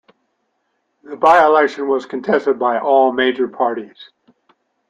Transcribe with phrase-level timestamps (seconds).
[1.03, 4.09] The by-election was contested by all major parties.